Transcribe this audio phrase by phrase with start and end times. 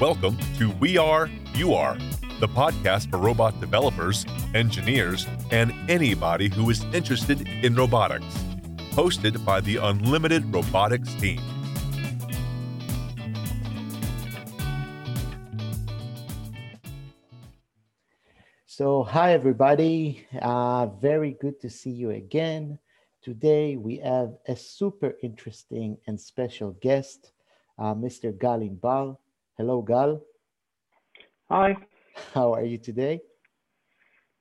[0.00, 1.98] Welcome to We Are, You Are,
[2.38, 4.24] the podcast for robot developers,
[4.54, 8.24] engineers, and anybody who is interested in robotics.
[8.92, 11.40] Hosted by the Unlimited Robotics team.
[18.66, 20.24] So, hi everybody.
[20.40, 22.78] Uh, very good to see you again.
[23.20, 27.32] Today we have a super interesting and special guest,
[27.80, 28.38] uh, Mr.
[28.38, 29.16] Galin Inbar.
[29.58, 30.22] Hello, Gal.
[31.50, 31.74] Hi.
[32.32, 33.20] How are you today?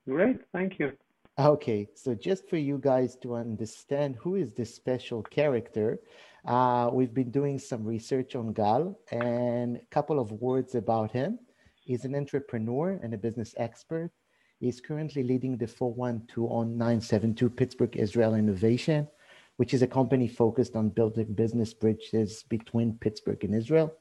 [0.08, 0.92] Great, thank you.
[1.40, 5.98] Okay, so just for you guys to understand who is this special character,
[6.46, 11.40] uh, we've been doing some research on Gal and a couple of words about him.
[11.82, 14.12] He's an entrepreneur and a business expert.
[14.60, 19.08] He's currently leading the 412 on 972 Pittsburgh Israel Innovation,
[19.56, 23.92] which is a company focused on building business bridges between Pittsburgh and Israel.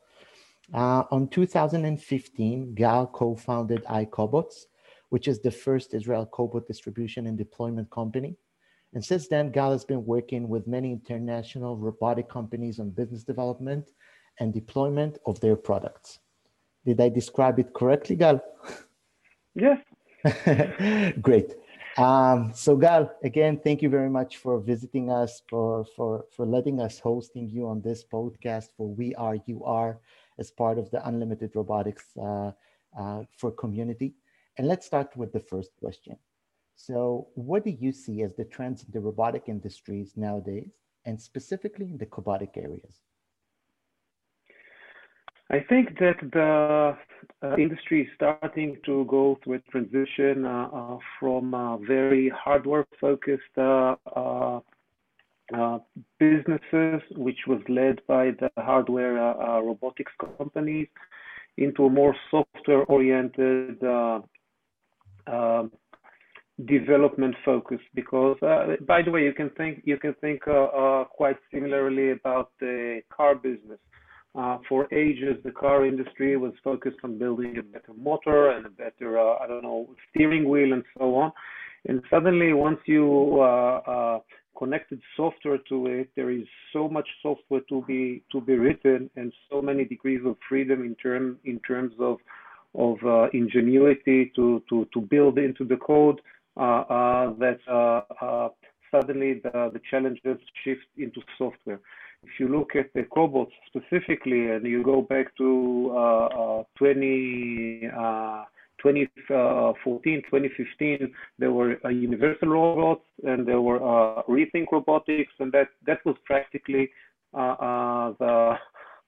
[0.74, 4.64] Uh, on 2015, Gal co-founded iCobots,
[5.10, 8.36] which is the first Israel cobot distribution and deployment company.
[8.94, 13.90] And since then, Gal has been working with many international robotic companies on business development
[14.40, 16.18] and deployment of their products.
[16.84, 18.40] Did I describe it correctly, Gal?
[19.58, 19.78] Yes.
[21.22, 21.54] Great.
[21.96, 26.78] Um, so Gal, again, thank you very much for visiting us, for, for, for letting
[26.78, 29.98] us hosting you on this podcast for We Are, You Are
[30.38, 32.52] as part of the Unlimited Robotics uh,
[32.98, 34.14] uh, for community.
[34.58, 36.16] And let's start with the first question.
[36.76, 40.70] So what do you see as the trends in the robotic industries nowadays,
[41.04, 43.00] and specifically in the cobotic areas?
[45.50, 46.96] I think that the
[47.42, 51.52] uh, industry is starting to go through a transition uh, uh, from
[51.86, 53.56] very hardware focused
[55.52, 55.78] uh, uh, uh,
[56.18, 60.88] businesses, which was led by the hardware uh, uh, robotics companies,
[61.58, 63.82] into a more software-oriented
[65.26, 65.72] um,
[66.66, 67.80] development focus.
[67.94, 68.36] Because,
[68.86, 70.42] by the way, you can think you can think
[71.16, 73.78] quite similarly about the car business.
[74.36, 78.68] Uh, for ages, the car industry was focused on building a better motor and a
[78.68, 81.32] better, uh, I don't know, steering wheel and so on.
[81.86, 84.18] And suddenly, once you uh,
[84.56, 89.32] connected software to it, there is so much software to be to be written and
[89.50, 92.18] so many degrees of freedom in term in terms of
[92.74, 96.20] of uh, ingenuity to, to to build into the code
[96.56, 98.48] uh, uh, that uh, uh,
[98.90, 101.80] suddenly the, the challenges shift into software.
[102.22, 107.88] If you look at the cobots specifically, and you go back to uh, 20
[108.94, 115.52] 2014, uh, 2015, there were uh, universal robots and there were uh, rethink robotics, and
[115.52, 116.88] that that was practically
[117.34, 118.54] uh, uh the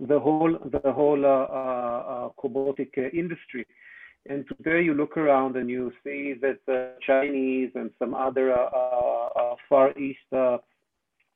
[0.00, 3.66] the whole the whole uh, cobotic industry.
[4.28, 8.54] And today you look around and you see that the Chinese and some other
[9.68, 10.18] Far East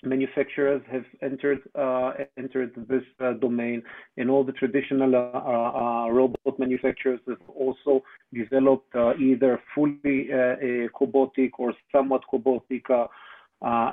[0.03, 3.83] manufacturers have entered uh, entered this uh, domain,
[4.17, 8.03] and all the traditional uh, uh robot manufacturers have also
[8.35, 10.57] developed uh, either fully uh,
[10.99, 12.83] cobotic or somewhat cobotic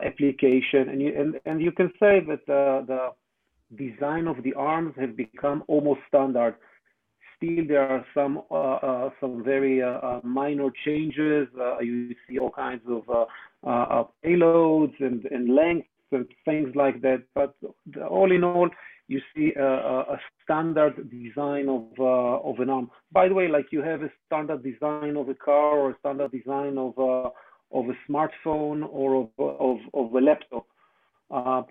[0.03, 0.89] application.
[0.89, 3.11] And you and, and you can say that the
[3.77, 6.55] design of the arms have become almost standard.
[7.37, 8.41] Still, there are some
[9.21, 9.81] some very
[10.23, 11.47] minor changes.
[11.81, 13.03] you see all kinds of
[14.25, 15.87] payloads and, and lengths
[16.45, 17.23] things like that.
[17.35, 17.55] But
[18.09, 18.69] all in all,
[19.09, 22.91] you see a, a standard design of uh, of an arm.
[23.11, 26.31] By the way, like you have a standard design of a car or a standard
[26.31, 27.29] design of a, uh,
[27.71, 30.65] of a smartphone or of of, of a laptop.
[31.31, 31.63] Uh,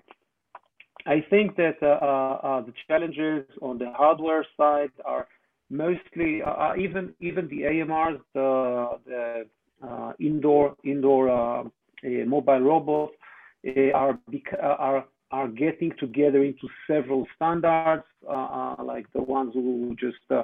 [1.06, 5.28] I think that uh, uh, uh the challenges on the hardware side are
[5.70, 6.42] mostly
[6.76, 11.70] even even the AMRs, the, the indoor indoor
[12.02, 13.14] mobile robots
[13.76, 14.18] Uh, are
[14.62, 20.16] uh, are are getting together into several standards, uh, uh like the ones who just
[20.30, 20.42] uh,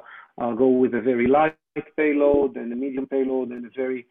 [0.52, 1.56] go with a very light
[1.96, 4.06] payload and a medium payload and a very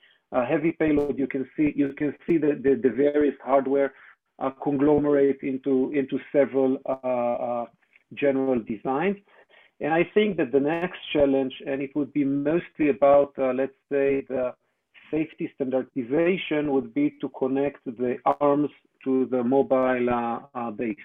[0.49, 1.19] heavy payload.
[1.19, 3.93] You can see you can see the, the, the various hardware
[4.63, 6.77] conglomerate into into several
[8.15, 9.17] general designs.
[9.79, 13.73] And I think that the next challenge, and it would be mostly about, uh, let's
[13.91, 14.53] say, the
[15.11, 18.69] safety standardization, would be to connect the arms
[19.03, 20.95] to the mobile uh, uh, base.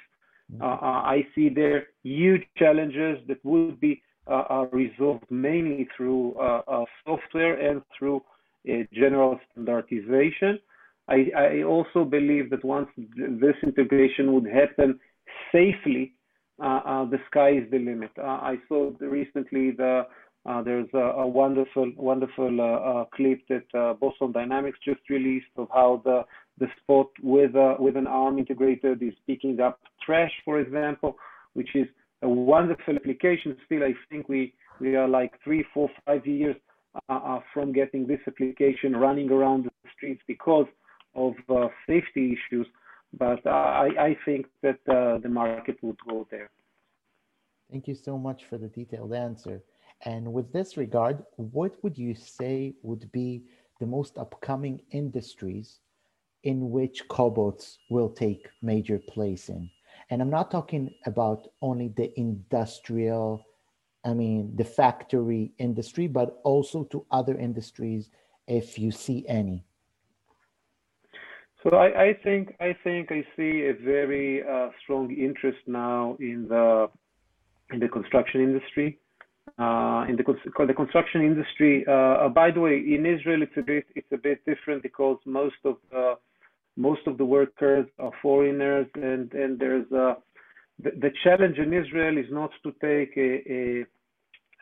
[0.52, 0.62] Mm-hmm.
[0.62, 6.34] Uh, uh, I see there huge challenges that would be uh, uh, resolved mainly through
[7.06, 8.22] software and through
[8.92, 10.58] general standardization.
[11.08, 15.00] I, I, also believe that once this integration would happen
[15.50, 16.12] safely,
[16.58, 18.10] the sky is the limit.
[18.18, 20.06] I saw recently the
[20.46, 26.24] uh, there's a, a, wonderful, wonderful clip that Boston Dynamics just released of how the
[26.58, 31.16] the spot with uh, with an arm integrated is picking up trash, for example,
[31.54, 31.86] which is
[32.22, 33.56] a wonderful application.
[33.66, 36.56] Still, I think we we are like three, four, five years
[37.08, 40.66] uh, uh, from getting this application running around the streets because
[41.14, 41.34] of
[41.86, 42.66] safety issues.
[43.18, 46.50] But I, I think that the market would go there.
[47.70, 49.62] Thank you so much for the detailed answer.
[50.04, 53.42] And with this regard, what would you say would be
[53.80, 55.80] the most upcoming industries
[56.42, 59.70] in which cobots will take major place in?
[60.10, 63.44] And I'm not talking about only the industrial,
[64.04, 68.10] I mean, the factory industry, but also to other industries
[68.46, 69.64] if you see any.
[71.62, 76.46] So I, I think I think I see a very uh, strong interest now in
[76.48, 76.88] the
[77.72, 78.98] in the construction industry
[79.58, 80.24] uh, in the,
[80.66, 81.84] the construction industry.
[81.86, 85.18] Uh, uh, by the way, in Israel, it's a bit it's a bit different because
[85.24, 86.14] most of the
[86.78, 90.16] most of the workers are foreigners, and and there's a
[90.82, 93.84] the, challenge in Israel is not to take a,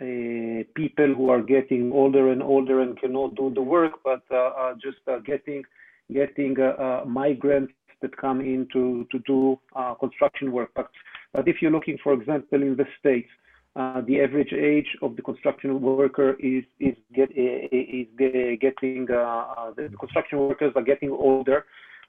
[0.00, 4.50] a, people who are getting older and older and cannot do the work, but uh,
[4.62, 5.62] uh, just uh, getting
[6.12, 6.54] getting
[7.06, 9.58] migrants that come in to to do
[10.00, 10.70] construction work.
[10.74, 10.88] But,
[11.34, 13.28] but if you're looking, for example, in the states,
[13.74, 18.06] uh, the average age of the construction worker is is get is
[18.60, 21.66] getting uh, the construction workers are getting older.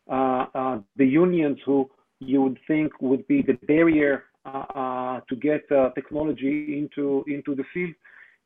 [0.10, 1.90] Uh, the unions who
[2.20, 7.94] you would think would be the barrier to get technology into into the field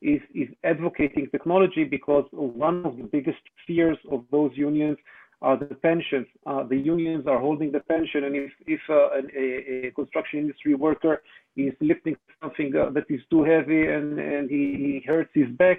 [0.00, 4.98] is is advocating technology because one of the biggest fears of those unions
[5.42, 6.26] are the pensions.
[6.46, 10.74] Uh, the unions are holding the pension, and if, if uh, a, a, construction industry
[10.74, 11.22] worker
[11.56, 15.78] is lifting something uh, that is too heavy and, and he, he, hurts his back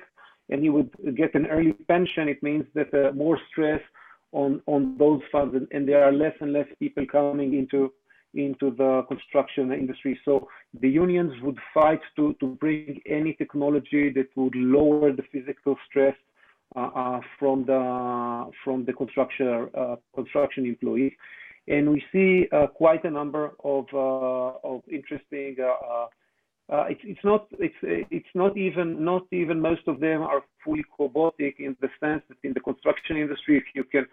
[0.49, 3.79] and he would get an early pension, it means that uh, more stress
[4.33, 7.91] on, those funds, and, there are less and less people coming into
[8.35, 10.19] into the construction industry.
[10.25, 10.47] So
[10.81, 16.15] the unions would fight to, bring any technology that would lower the physical stress
[16.75, 21.13] uh, uh, from the from the construction uh, construction employees,
[21.67, 24.81] and we see quite a number of of
[26.69, 26.95] interesting.
[27.09, 31.55] it's it's not it's it's not even not even most of them are fully robotic
[31.59, 34.05] in the sense that in the construction industry, if you can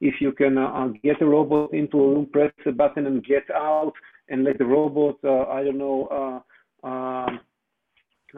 [0.00, 3.44] if you can uh, get a robot into a room, press a button and get
[3.54, 3.92] out,
[4.28, 6.42] and let the robot, uh, I don't know,
[6.84, 7.40] uh, um,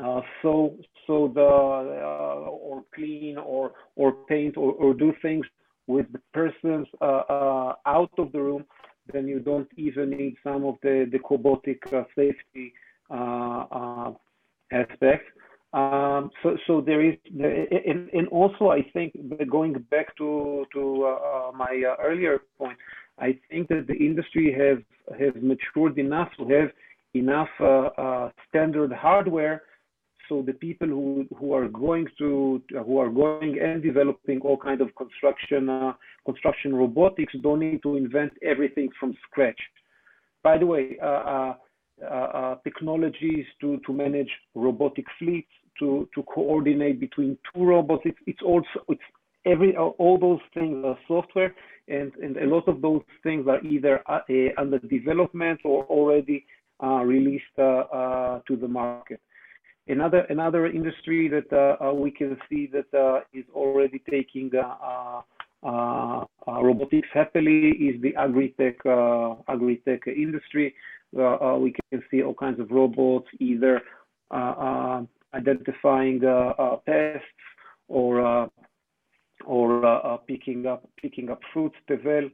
[0.02, 0.76] uh, so
[1.06, 5.44] so the uh, or clean or or paint or, or do things
[5.86, 8.64] with the persons uh, out of the room,
[9.12, 11.78] then you don't even need some of the the cobotic
[12.14, 12.72] safety
[14.72, 15.26] aspects.
[15.72, 19.12] Um, so, so there is, and, and also I think
[19.48, 22.76] going back to to uh, my uh, earlier point,
[23.18, 24.78] I think that the industry has
[25.18, 26.70] has matured enough to have
[27.14, 29.62] enough uh, standard hardware
[30.30, 34.80] so the people who, who are going to who are going and developing all kind
[34.80, 35.92] of construction uh,
[36.24, 39.60] construction robotics don't need to invent everything from scratch.
[40.42, 41.54] By the way, uh, uh, uh
[42.64, 48.40] technologies to, manage robotic fleets, to, coordinate between two robots, it's,
[49.98, 51.54] all those things are software,
[51.88, 54.20] and, a lot of those things are either uh,
[54.58, 56.44] under development or already
[56.82, 59.20] uh, released to the market.
[59.86, 64.50] Another industry that uh, uh, we can see that uh, is already taking
[66.46, 70.74] robotics happily is the agri-tech industry.
[71.16, 73.80] Uh, uh, we can see all kinds of robots either
[74.30, 75.02] uh,
[75.34, 76.20] identifying
[76.86, 77.24] pests
[77.88, 78.48] or
[79.44, 81.76] or picking up picking up fruits.
[81.88, 82.30] Tevel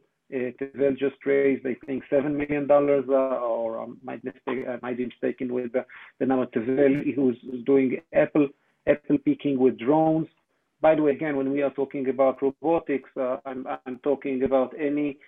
[0.99, 5.53] just raised, I think, $7 million, uh, or I might, mistake, I might be mistaken
[5.53, 8.49] with the, number Tevel, who's doing Apple,
[8.89, 10.27] Apple picking with drones.
[10.81, 14.75] By the way, again, when we are talking about robotics, uh, I'm, I'm talking about
[14.79, 15.19] any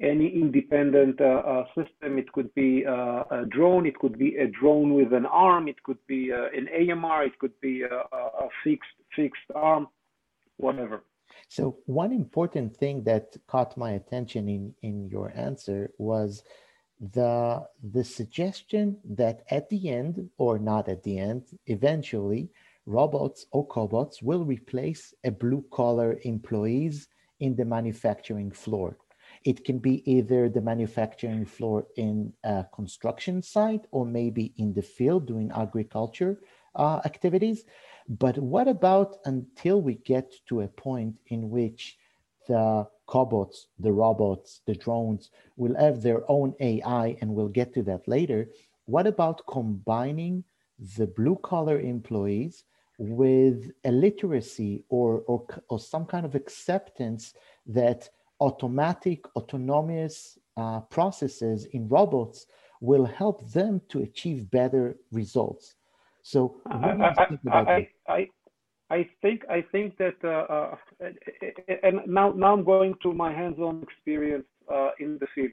[0.00, 2.18] any independent uh, uh, system.
[2.18, 5.82] It could be uh, a drone, it could be a drone with an arm, it
[5.82, 8.48] could be an AMR, it could be a,
[9.14, 9.88] fixed arm,
[10.58, 11.04] whatever.
[11.48, 16.42] So one important thing that caught my attention in, in your answer was
[17.12, 22.48] the the suggestion that at the end or not at the end eventually
[22.86, 27.08] robots or cobots will replace a blue collar employees
[27.40, 28.96] in the manufacturing floor
[29.46, 34.82] it can be either the manufacturing floor in a construction site or maybe in the
[34.82, 36.40] field doing agriculture
[36.74, 37.64] uh, activities.
[38.08, 41.96] But what about until we get to a point in which
[42.48, 47.82] the cobots, the robots, the drones will have their own AI, and we'll get to
[47.84, 48.48] that later.
[48.86, 50.42] What about combining
[50.98, 52.64] the blue collar employees
[52.98, 57.34] with a literacy or, or, or some kind of acceptance
[57.66, 62.46] that automatic, autonomous uh, processes in robots
[62.80, 65.74] will help them to achieve better results?
[66.22, 68.28] So, I, I, I,
[68.90, 70.76] I think I think that, uh, uh,
[71.82, 75.50] and now now I'm going to my hands-on experience uh, in the field.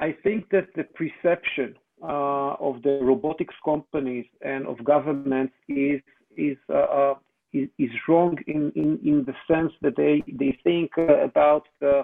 [0.00, 6.00] I think that the perception uh, of the robotics companies and of governments is
[6.36, 7.14] is uh,
[7.52, 12.02] is, is, wrong in, in, in the sense that they they think about the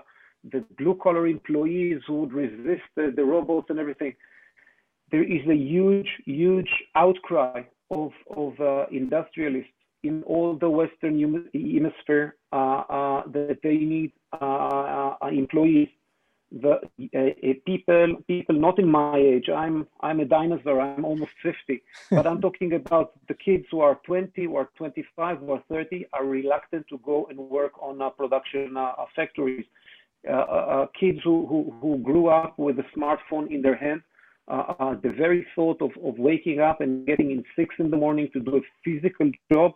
[0.52, 4.14] the blue collar employees who would resist the, the robots and everything.
[5.10, 8.54] There is a huge huge outcry of of
[8.90, 9.72] industrialists
[10.02, 11.18] in all the Western
[11.52, 15.88] Hemisphere uh, uh, that they need uh, employees.
[16.52, 16.80] The
[17.66, 19.48] people, people not in my age.
[19.48, 20.80] I'm I'm a dinosaur.
[20.80, 25.62] I'm almost 50, but I'm talking about the kids who are 20 or 25 or
[25.68, 28.76] 30 are reluctant to go and work on production
[29.16, 29.66] factories.
[31.00, 34.02] kids who, who who grew up with a smartphone in their hand
[34.48, 37.96] uh, uh, the very thought of, of waking up and getting in six in the
[37.96, 39.72] morning to do a physical job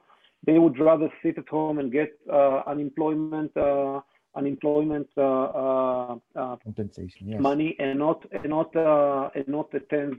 [0.46, 4.00] they would rather sit at home and get uh, unemployment uh,
[4.34, 6.16] unemployment uh,
[6.64, 7.40] compensation yes.
[7.40, 8.74] money and not and not
[9.34, 10.18] and not attend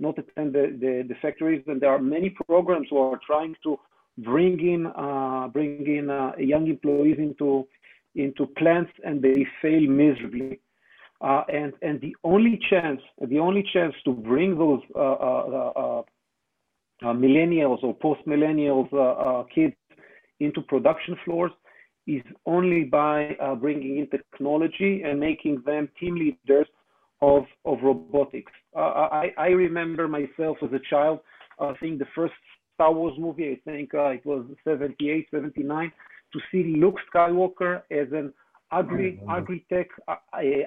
[0.00, 1.62] not attend the, the, the, factories.
[1.68, 3.78] And there are many programs who are trying to
[4.18, 4.82] bring in
[5.52, 6.06] bring in
[6.38, 7.66] young employees into
[8.14, 10.60] into plants and they fail miserably.
[11.20, 16.02] Uh, and and the only chance the only chance to bring those uh, uh,
[17.02, 19.74] uh, millennials or post-millennials uh, uh, kids
[20.40, 21.52] into production floors
[22.06, 26.66] is only by bringing in technology and making them team leaders
[27.22, 28.52] of, of robotics.
[28.76, 31.20] I, I remember myself as a child
[31.80, 32.34] seeing the first
[32.74, 35.92] Star Wars movie, I think it was 78, 79,
[36.32, 38.32] to see Luke Skywalker as an
[38.72, 40.16] agri agri tech uh,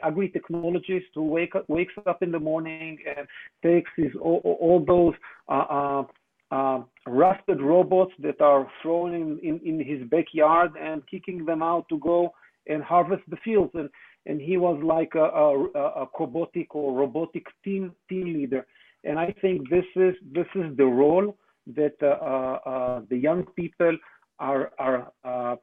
[0.04, 3.28] agri technologist who wake up, wakes up in the morning and
[3.64, 5.14] takes his all, all those
[5.50, 6.04] uh, uh,
[6.52, 11.88] uh, rusted robots that are thrown in, in, in his backyard and kicking them out
[11.90, 12.32] to go
[12.68, 13.72] and harvest the fields.
[13.74, 13.90] And,
[14.26, 18.66] and he was like a, a, a robotic or robotic team, team leader.
[19.04, 21.38] And I think this is, this is the role
[21.76, 23.98] that uh, uh, uh the young people
[24.40, 25.56] are, are uh,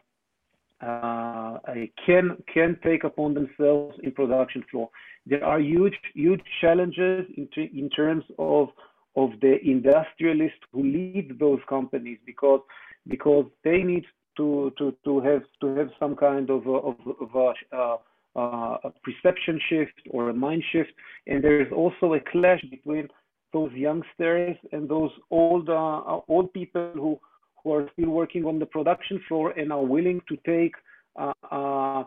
[0.84, 1.58] uh,
[2.04, 4.90] can can take upon themselves in production floor.
[5.26, 8.68] There are huge huge challenges in, in terms of
[9.16, 12.60] of the industrialists who lead those companies because
[13.06, 14.04] because they need
[14.36, 17.96] to to to have to have some kind of a, of, of a, uh,
[18.36, 20.90] uh, a perception shift or a mind shift,
[21.26, 23.08] and there is also a clash between
[23.52, 27.18] those youngsters and those old uh, old people who
[27.62, 30.74] who are still working on the production floor and are willing to take
[31.16, 32.04] uh,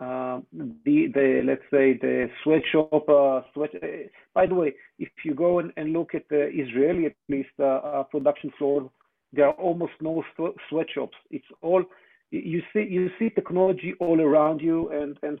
[0.00, 0.40] uh, uh,
[0.84, 3.70] the the let's say the sweatshop uh, sweat.
[3.82, 3.86] Uh,
[4.34, 8.02] by the way, if you go and, and look at the Israeli at least uh,
[8.10, 8.88] production floors,
[9.32, 10.24] there are almost no
[10.68, 11.16] sweatshops.
[11.30, 11.84] It's all
[12.30, 12.86] you see.
[12.88, 15.40] You see technology all around you, and and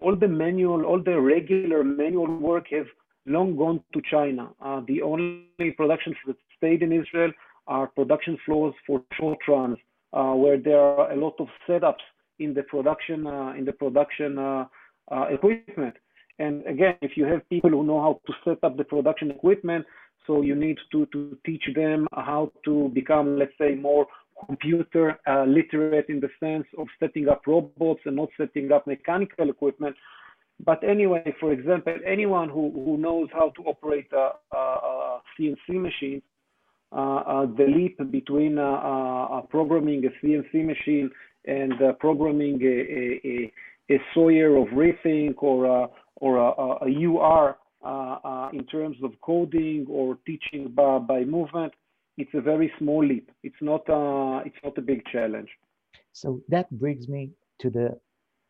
[0.00, 2.86] all the manual, all the regular manual work have
[3.26, 4.50] long gone to China.
[4.60, 7.32] Uh, the only productions that stayed in Israel
[7.68, 9.78] are production floors for short runs,
[10.12, 12.04] uh, where there are a lot of setups
[12.38, 14.64] in the production uh, in the production uh,
[15.10, 15.94] uh, equipment.
[16.38, 19.84] And again, if you have people who know how to set up the production equipment,
[20.26, 24.06] so you need to, to teach them how to become, let's say, more
[24.46, 29.50] computer uh, literate in the sense of setting up robots and not setting up mechanical
[29.50, 29.94] equipment.
[30.64, 36.22] But anyway, for example, anyone who, who knows how to operate a, a, CNC machine,
[36.92, 38.56] uh, uh, the leap between
[39.50, 41.10] programming a CNC machine
[41.46, 43.52] and uh, programming a, a,
[43.94, 47.88] a, Sawyer of Rethink or a, or a, a UR uh,
[48.24, 51.72] uh, in terms of coding or teaching by, by movement,
[52.16, 53.30] it's a very small leap.
[53.42, 55.48] It's not uh, it's not a big challenge.
[56.12, 57.30] So that brings me
[57.60, 57.98] to the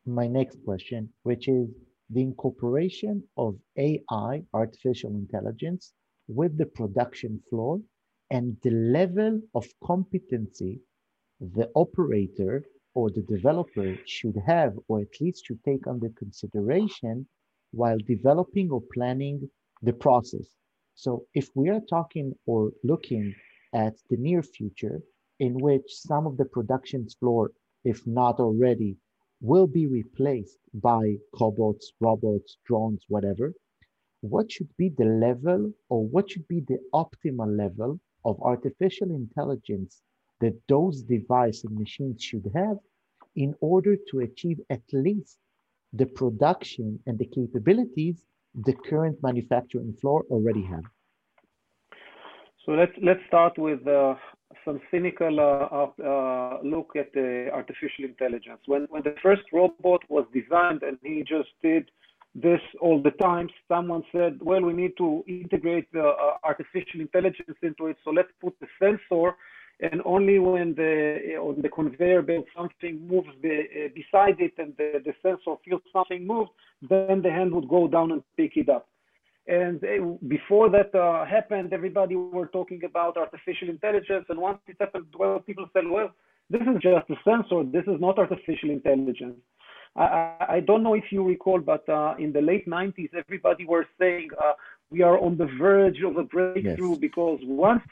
[0.05, 1.69] my next question, which is
[2.11, 5.93] the incorporation of AI, artificial intelligence,
[6.29, 7.81] with the production floor
[8.31, 10.81] and the level of competency
[11.41, 17.27] the operator or the developer should have, or at least should take under consideration
[17.73, 19.49] while developing or planning
[19.83, 20.49] the process.
[20.95, 23.35] So if we are talking or looking
[23.73, 25.01] at the near future
[25.41, 27.51] in which some of the production floor,
[27.85, 28.97] if not already,
[29.41, 33.53] will be replaced by cobots, robots, drones, whatever,
[34.21, 40.03] what should be the level or what should be the optimal level of artificial intelligence
[40.43, 42.79] that those devices and machines should have
[43.37, 45.39] in order to achieve at least
[45.93, 48.19] the production and the capabilities
[48.55, 50.85] the current manufacturing floor already have.
[52.65, 54.15] So let's let's start with uh,
[54.65, 58.61] some cynical uh, uh, look at the artificial intelligence.
[58.67, 61.91] When when the first robot was designed and he just did
[62.35, 66.13] this all the time, someone said, "Well, we need to integrate uh,
[66.45, 69.35] artificial intelligence into it, so let's put the sensor."
[69.83, 75.03] And only when the on the conveyor belt something moves the, beside it and the,
[75.05, 76.47] the sensor feels something move,
[76.89, 78.89] then the hand would go down and pick it up.
[79.49, 79.81] And
[80.29, 84.27] before that uh, happened, everybody were talking about artificial intelligence.
[84.29, 86.13] And once it happened, well, people said, well,
[86.49, 87.65] this is just a sensor.
[87.65, 89.37] This is not artificial intelligence.
[89.97, 93.87] I, I don't know if you recall, but uh, in the late 90s, everybody were
[93.99, 94.53] saying uh,
[94.91, 96.99] we are on the verge of a breakthrough yes.
[96.99, 97.83] because once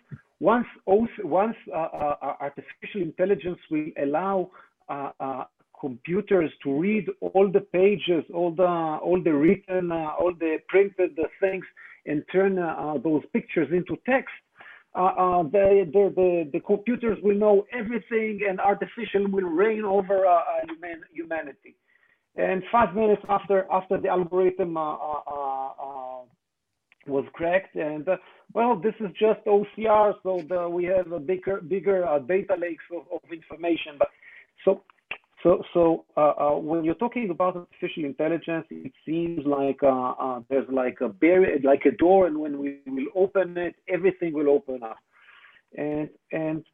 [0.40, 4.50] once once uh, uh, artificial intelligence will allow
[4.88, 5.44] uh,
[5.78, 11.18] computers to read all the pages, all the all the written, uh, all the printed
[11.40, 11.64] things,
[12.06, 14.32] and turn uh, those pictures into text.
[14.92, 20.24] Uh, the, the, the, the, computers will know everything, and artificial will reign over
[20.66, 21.76] human, humanity.
[22.34, 24.74] And five minutes after after the algorithm
[27.06, 28.08] was cracked, and
[28.52, 33.02] well, this is just OCR, so the, we have a bigger bigger data lakes of,
[33.12, 33.92] of information.
[33.98, 34.08] But
[34.64, 34.82] so
[35.42, 40.40] so, so uh, uh, when you're talking about artificial intelligence, it seems like uh, uh
[40.50, 44.50] there's like a barrier, like a door, and when we will open it, everything will
[44.50, 44.98] open up.
[45.76, 46.64] And and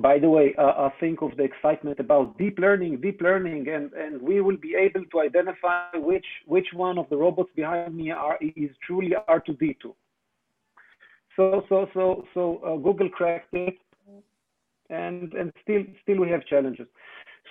[0.00, 3.92] by the way, uh, uh, think of the excitement about deep learning, deep learning, and
[3.92, 8.10] and we will be able to identify which which one of the robots behind me
[8.12, 9.94] are is truly R2D2.
[11.38, 13.78] So so so so Google cracked it,
[14.90, 16.88] and and still still we have challenges.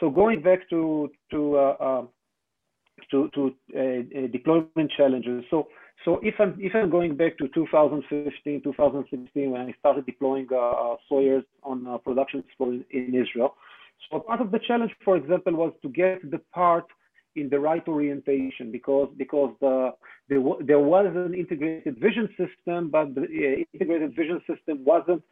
[0.01, 2.05] So going back to to uh, uh,
[3.11, 5.45] to, to uh, deployment challenges.
[5.49, 5.69] So
[6.03, 10.95] so if I'm if I'm going back to 2015, 2016 when I started deploying uh,
[11.07, 13.55] Sawyers on uh, production floor in, in Israel.
[14.11, 16.87] So part of the challenge, for example, was to get the part
[17.37, 19.91] in the right orientation because because the,
[20.29, 25.23] the there was an integrated vision system, but the uh, integrated vision system wasn't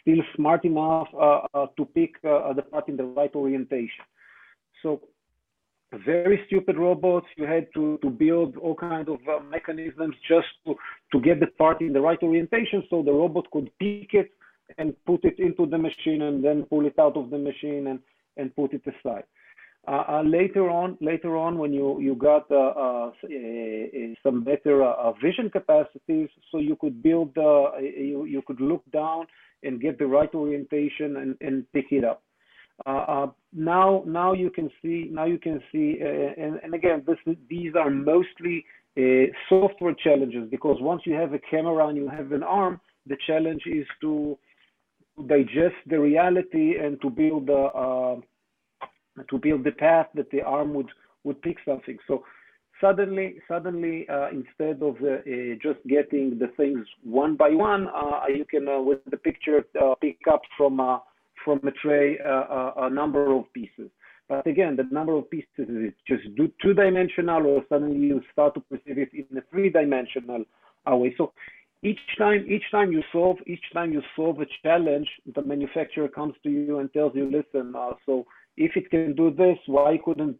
[0.00, 4.04] still smart enough uh, uh, to pick uh, the part in the right orientation.
[4.82, 5.00] So
[5.92, 7.26] very stupid robots.
[7.36, 10.74] You had to, to build all kinds of uh, mechanisms just to,
[11.12, 14.30] to get the part in the right orientation so the robot could pick it
[14.78, 17.98] and put it into the machine and then pull it out of the machine and,
[18.36, 19.24] and put it aside.
[19.88, 23.10] Uh, uh, later on, later on, when you you got uh, uh,
[24.22, 29.26] some better uh, vision capacities, so you could build, you you could look down
[29.62, 32.22] and get the right orientation and, and pick it up.
[32.86, 36.06] Uh, uh, now, now you can see, now you can see, uh,
[36.42, 38.64] and, and again, this, these are mostly
[39.48, 43.62] software challenges because once you have a camera and you have an arm, the challenge
[43.66, 44.36] is to
[45.26, 48.16] digest the reality and to build uh,
[49.28, 50.90] to build the path that the arm would
[51.24, 51.98] would pick something.
[52.06, 52.24] So
[52.80, 55.18] suddenly, suddenly, uh, instead of uh,
[55.62, 57.88] just getting the things one by one,
[58.28, 59.64] you can with the picture
[60.00, 60.80] pick up from
[61.44, 63.90] from a tray uh, a number of pieces.
[64.28, 66.22] But again, the number of pieces is just
[66.62, 70.44] two-dimensional, or suddenly you start to perceive it in a three-dimensional
[70.90, 71.14] uh, way.
[71.18, 71.32] So
[71.82, 76.34] each time, each time you solve, each time you solve a challenge, the manufacturer comes
[76.44, 78.24] to you and tells you, "Listen, uh, so
[78.66, 80.36] if it can do this, why couldn't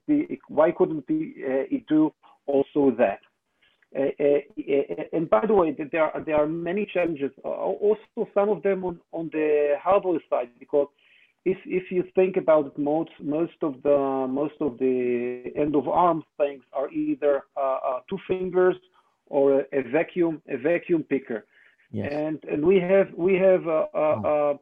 [0.48, 2.12] why couldn't uh, it do
[2.46, 3.20] also that?"
[3.96, 7.32] Uh, uh, and by the way, there are there are many challenges.
[7.42, 10.88] Also, some of them on, on the hardware side, because
[11.44, 15.88] if if you think about it, most most of the most of the end of
[15.88, 18.76] arm things are either uh, uh, two fingers
[19.26, 21.46] or a, a, vacuum a vacuum picker.
[21.92, 22.12] Yes.
[22.12, 24.58] And and we have we have uh, oh.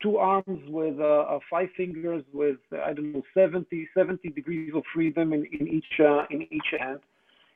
[0.00, 0.98] two arms with
[1.50, 6.42] five fingers with I don't know 70 70 degrees of freedom in, in each in
[6.42, 7.00] each hand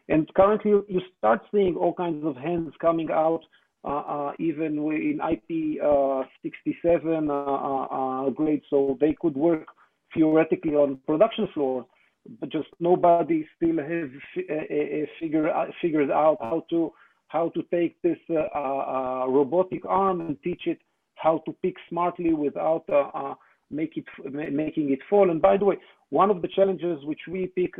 [0.09, 3.41] and currently, you start seeing all kinds of hands coming out,
[3.85, 7.85] uh, uh, even in IP uh, 67 uh, uh,
[8.27, 9.67] uh, grade, so they could work
[10.13, 11.87] theoretically on production floor,
[12.41, 15.51] but just nobody still has uh, figure
[15.81, 16.93] figured out how to
[17.35, 20.81] how to take this uh, uh, robotic arm and teach it
[21.17, 23.35] how to pick smartly without uh,
[23.71, 24.07] make it
[24.63, 25.27] making it fall.
[25.33, 25.77] And by the way,
[26.11, 27.73] one of the challenges which we pick,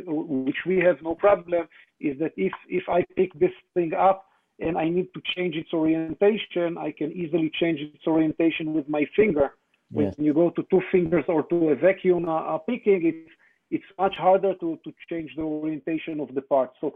[0.49, 1.63] which we have no problem,
[2.09, 4.19] is that if if I pick this thing up
[4.59, 9.05] and I need to change its orientation, I can easily change its orientation with my
[9.19, 9.47] finger.
[9.91, 10.15] Yes.
[10.17, 13.33] When you go to two fingers or to a vacuum uh, picking, it's
[13.77, 16.71] it's much harder to to change the orientation of the part.
[16.81, 16.87] So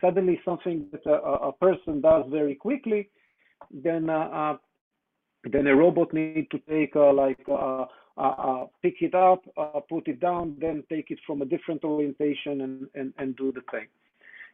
[0.00, 3.10] suddenly something that a, a person does very quickly,
[3.70, 4.56] then uh, uh,
[5.52, 7.84] then a robot need to take uh, like uh,
[8.16, 11.82] uh, uh, pick it up, uh, put it down, then take it from a different
[11.84, 13.86] orientation and, and, and do the thing.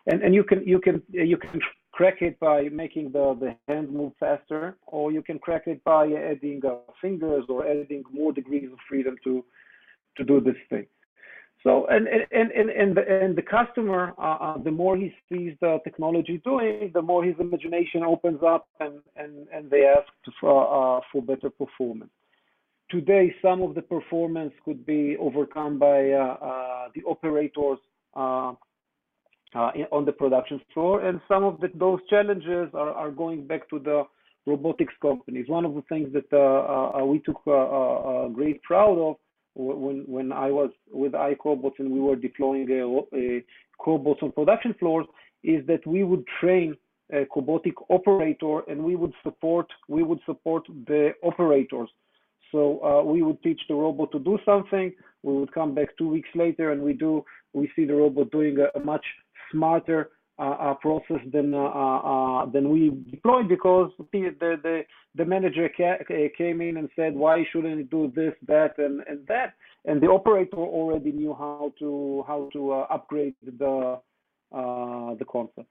[0.07, 3.91] And, and you can you can you can crack it by making the, the hand
[3.91, 6.61] move faster, or you can crack it by adding
[7.01, 9.45] fingers or adding more degrees of freedom to
[10.17, 10.87] to do this thing.
[11.67, 15.55] So and and and and the, and the customer, uh, uh, the more he sees
[15.61, 20.07] the technology doing, the more his imagination opens up, and and and they ask
[20.41, 22.13] for uh, for better performance
[22.91, 27.79] today some of the performance could be overcome by uh, uh, the operators
[28.15, 28.53] uh,
[29.91, 33.79] on the production floor, and some of the, those challenges are, are, going back to
[33.79, 34.05] the
[34.47, 35.47] robotics companies.
[35.49, 36.29] One of the things that
[37.05, 37.43] we took
[38.35, 39.17] great proud of
[39.57, 43.45] when when I was with iCobots and we were deploying a, a
[43.81, 45.07] cobots on production floors
[45.43, 46.77] is that we would train
[47.13, 51.89] a cobotic operator and we would support we would support the operators
[52.53, 54.93] so uh, we would teach the robot to do something.
[55.23, 58.57] We would come back two weeks later, and we do we see the robot doing
[58.59, 59.05] a, a much
[59.51, 64.83] smarter uh, uh process than uh, uh, than we deployed because the the
[65.15, 65.99] the manager ca
[66.37, 69.55] came in and said why shouldn't it do this that and and that
[69.87, 73.99] and the operator already knew how to how to upgrade the
[74.53, 75.69] the concept.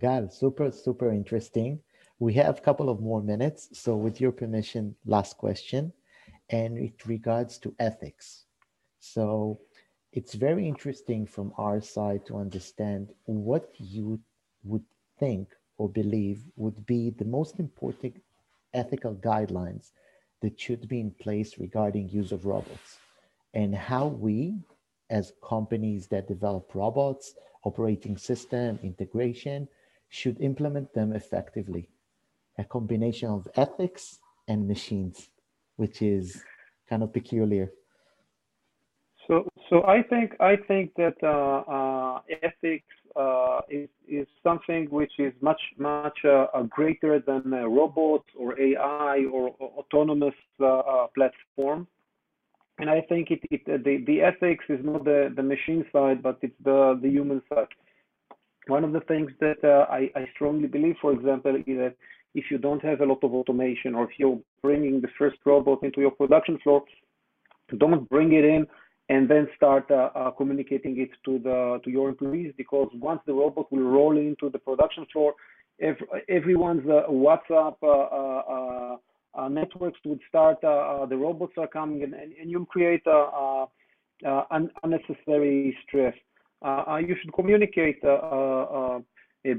[0.00, 1.80] Gal, super super interesting.
[2.20, 3.68] We have a couple of more minutes.
[3.72, 5.92] So with your permission, last question.
[6.50, 8.46] And it regards to ethics.
[9.00, 9.60] So
[10.12, 14.20] it's very interesting from our side to understand what you
[14.64, 14.84] would
[15.18, 18.20] think or believe would be the most important
[18.74, 19.90] ethical guidelines
[20.42, 22.98] that should be in place regarding use of robots
[23.54, 24.58] and how we
[25.10, 29.68] as companies that develop robots operating system integration
[30.08, 31.88] should implement them effectively
[32.58, 34.18] a combination of ethics
[34.48, 35.28] and machines,
[35.76, 36.42] which is
[36.88, 37.70] kind of peculiar.
[39.28, 45.12] So, so I think I think that uh, uh, ethics uh, is is something which
[45.18, 51.06] is much much uh, greater than a robot or AI or, or autonomous uh, uh,
[51.14, 51.86] platform.
[52.78, 56.38] And I think it, it the, the ethics is not the, the machine side, but
[56.42, 57.66] it's the, the human side.
[58.68, 61.94] One of the things that I, I strongly believe, for example, is that
[62.34, 65.82] if you don't have a lot of automation or if you're bringing the first robot
[65.82, 66.84] into your production floor,
[67.78, 68.66] don't bring it in
[69.08, 73.32] and then start uh, uh, communicating it to the to your employees because once the
[73.32, 75.34] robot will roll into the production floor,
[75.80, 78.96] every, everyone's uh, WhatsApp uh, uh,
[79.34, 80.60] uh, networks would start.
[80.60, 86.14] the robots are coming and, and, and you create un unnecessary stress.
[87.00, 88.00] you should communicate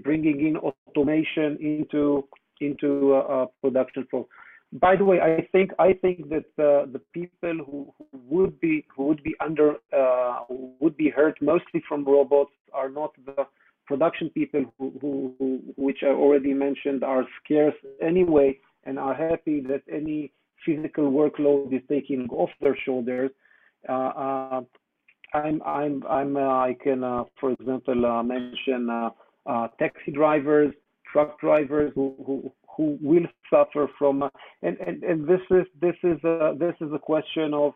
[0.04, 2.28] bringing in automation into
[2.62, 4.28] into uh, production flow.
[4.74, 9.06] By the way, I think I think that uh, the people who, would be who
[9.06, 10.42] would be under uh,
[10.80, 13.48] would be hurt mostly from robots are not the
[13.88, 19.82] production people who, who, which I already mentioned are scarce anyway and are happy that
[19.92, 20.32] any
[20.64, 23.32] physical workload is taking off their shoulders.
[23.88, 24.62] Uh, uh,
[25.34, 27.02] I'm I'm I'm uh, I can
[27.40, 28.88] for example mention
[29.80, 30.74] taxi drivers
[31.12, 34.30] truck drivers who who, who will suffer from uh,
[34.62, 37.74] and, and and this is this is a, this is a question of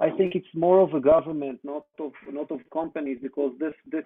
[0.00, 4.04] I think it's more of a government, not of not of companies, because this this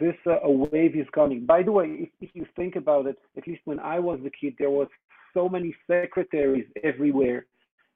[0.00, 1.46] this uh, wave is coming.
[1.46, 4.30] By the way, if, if you think about it, at least when I was a
[4.30, 4.88] kid, there was
[5.32, 7.46] so many secretaries everywhere,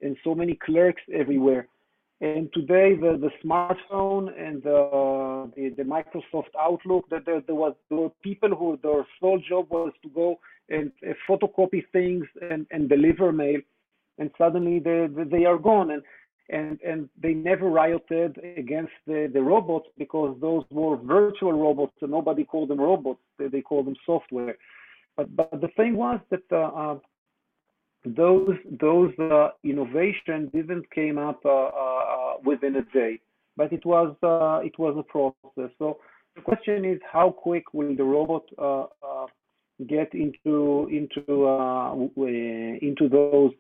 [0.03, 1.67] and so many clerks everywhere.
[2.21, 7.75] And today, the, the smartphone and the, the, the Microsoft Outlook, that there, there was
[7.91, 10.39] there were people who their sole job was to go
[10.71, 13.61] and uh, photocopy things and, and deliver mail,
[14.19, 15.91] and suddenly they they are gone.
[15.91, 16.03] And
[16.49, 22.13] and and they never rioted against the, the robots because those were virtual robots, and
[22.13, 23.21] nobody called them robots.
[23.39, 24.57] They, they called them software.
[25.19, 26.99] But but the thing was that uh, uh,
[28.15, 33.21] those those uh, innovation didn't came up uh, uh, within a day,
[33.57, 35.71] but it was uh, it was a process.
[35.79, 35.99] So
[36.37, 39.27] the question is, how quick will the robot uh, uh,
[39.89, 42.11] get into into
[42.81, 43.53] into those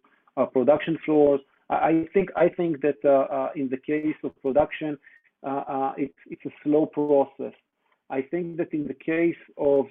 [0.53, 1.41] production floors?
[1.69, 4.97] I think I think that in the case of production,
[5.97, 7.55] it's it's a slow process.
[8.11, 9.87] I think that in the case of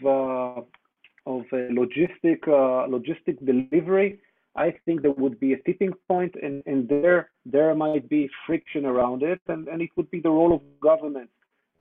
[1.26, 4.20] of logistic logistic delivery,
[4.56, 8.86] I think there would be a tipping point and, and there there might be friction
[8.86, 11.30] around it and, and it would be the role of government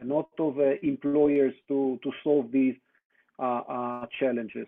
[0.01, 2.75] and not of uh, employers to, to solve these
[3.39, 4.67] uh, uh, challenges.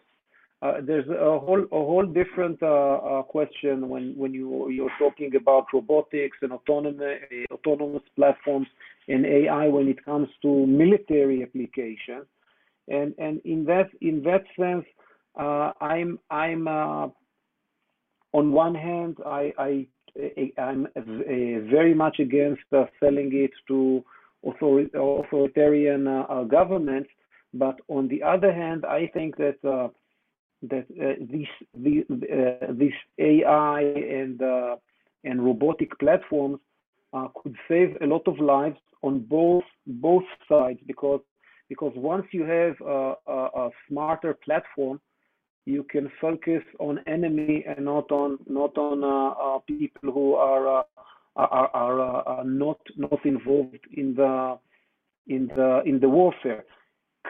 [0.63, 5.37] Uh, there's a whole a whole different uh, uh, question when when you you're talking
[5.37, 7.21] about robotics and autonomous
[7.53, 8.67] autonomous platforms
[9.07, 12.27] and AI when it comes to military applications,
[12.89, 14.87] and and in that in that sense,
[15.37, 16.67] I'm I'm
[18.33, 19.87] on one hand, I, I
[20.59, 24.05] I'm very much against uh, selling it to
[24.45, 27.11] authoritarian uh, governments,
[27.53, 29.89] but on the other hand, I think that uh,
[30.63, 34.77] that uh, these the, uh, these AI and uh,
[35.25, 36.59] and robotic platforms
[37.43, 41.21] could save a lot of lives on both both sides because
[41.69, 45.01] because once you have a, a, a smarter platform
[45.67, 50.79] you can focus on enemy and not on not on uh, uh, people who are
[50.79, 50.83] uh,
[51.35, 54.59] are, are, are not not involved in the
[55.27, 56.65] in the in the warfare.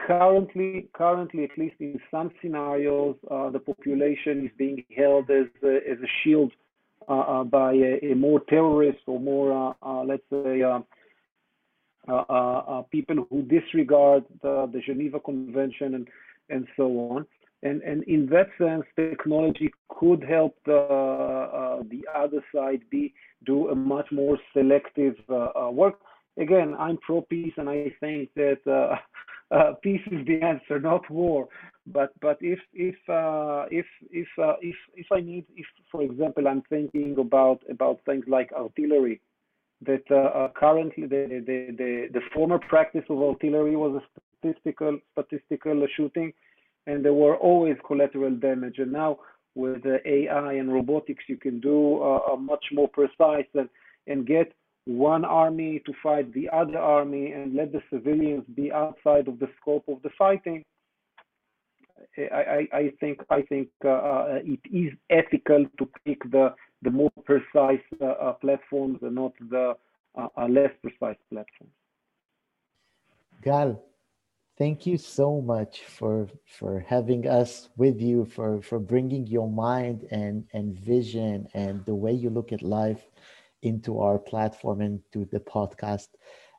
[0.07, 5.99] Currently, currently, at least in some scenarios, the population is being held as a, as
[6.03, 6.53] a shield
[7.09, 10.61] uh, by a, a, more terrorist or more, uh, uh, let's say,
[12.91, 16.09] people who disregard the, the Geneva Convention and,
[16.51, 17.27] and so on.
[17.67, 23.13] And, and in that sense, technology could help the, uh, the other side be
[23.45, 25.99] do a much more selective uh, uh work.
[26.39, 28.97] Again, I'm pro peace, and I think that uh,
[29.55, 31.49] uh, peace is the answer, not war.
[31.87, 32.97] But but if if
[33.81, 38.53] if if if if I need, if for example, I'm thinking about about things like
[38.53, 39.21] artillery,
[39.83, 44.05] that uh, currently the, the, the, the, former practice of artillery was a
[44.41, 46.33] statistical statistical shooting
[46.87, 48.79] and there were always collateral damage.
[48.79, 49.19] And now
[49.55, 53.69] with AI and robotics, you can do uh, much more precise and,
[54.07, 54.53] and get
[54.87, 59.49] one army to fight the other army and let the civilians be outside of the
[59.61, 60.65] scope of the fighting.
[62.19, 66.91] I, I, I think I think uh, uh, it is ethical to pick the the
[66.91, 69.75] more precise uh, uh platforms and not the
[70.17, 71.73] uh, uh, less precise platforms.
[73.43, 73.83] Gal,
[74.59, 80.07] thank you so much for for having us with you for for bringing your mind
[80.11, 83.05] and and vision and the way you look at life
[83.63, 86.09] into our platform and to the podcast.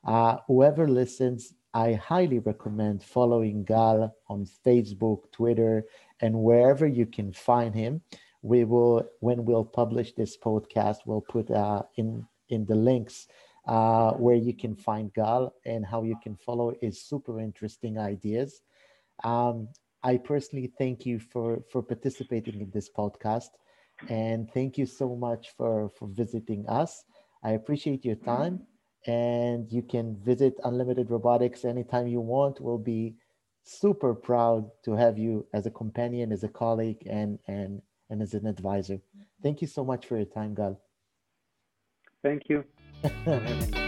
[0.04, 5.84] Uh, whoever listens i highly recommend following gal on facebook twitter
[6.20, 8.00] and wherever you can find him.
[8.42, 13.26] We will when we'll publish this podcast we'll put uh, in in the links
[13.68, 18.62] uh, where you can find Gal and how you can follow is super interesting ideas.
[19.24, 19.68] Um,
[20.02, 23.50] I personally thank you for for participating in this podcast,
[24.08, 27.04] and thank you so much for for visiting us.
[27.44, 28.60] I appreciate your time,
[29.06, 32.60] and you can visit Unlimited Robotics anytime you want.
[32.60, 33.16] We'll be
[33.64, 38.34] super proud to have you as a companion, as a colleague, and and and as
[38.34, 39.00] an advisor.
[39.42, 40.80] Thank you so much for your time, Gal.
[42.22, 42.64] Thank you.
[43.02, 43.87] 哈哈。